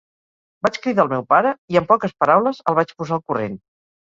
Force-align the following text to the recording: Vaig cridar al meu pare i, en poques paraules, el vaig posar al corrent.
Vaig 0.67 0.79
cridar 0.85 1.03
al 1.03 1.11
meu 1.11 1.25
pare 1.33 1.51
i, 1.75 1.77
en 1.83 1.87
poques 1.93 2.17
paraules, 2.25 2.63
el 2.73 2.79
vaig 2.81 2.97
posar 3.03 3.15
al 3.21 3.23
corrent. 3.31 3.61